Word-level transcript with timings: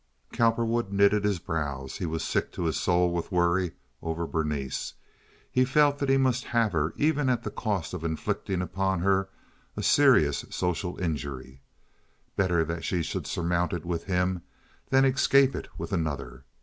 Cowperwood 0.33 0.91
knitted 0.91 1.23
his 1.23 1.37
brows. 1.37 1.97
He 1.99 2.07
was 2.07 2.23
sick 2.23 2.51
to 2.53 2.63
his 2.63 2.75
soul 2.75 3.13
with 3.13 3.25
this 3.25 3.31
worry 3.31 3.73
over 4.01 4.25
Berenice. 4.25 4.95
He 5.51 5.63
felt 5.63 5.99
that 5.99 6.09
he 6.09 6.17
must 6.17 6.43
have 6.45 6.71
her, 6.71 6.95
even 6.97 7.29
at 7.29 7.43
the 7.43 7.51
cost 7.51 7.93
of 7.93 8.03
inflicting 8.03 8.63
upon 8.63 9.01
her 9.01 9.29
a 9.77 9.83
serious 9.83 10.43
social 10.49 10.99
injury. 10.99 11.61
Better 12.35 12.63
that 12.63 12.83
she 12.83 13.03
should 13.03 13.27
surmount 13.27 13.73
it 13.73 13.85
with 13.85 14.05
him 14.05 14.41
than 14.89 15.05
escape 15.05 15.53
it 15.53 15.67
with 15.77 15.93
another. 15.93 16.45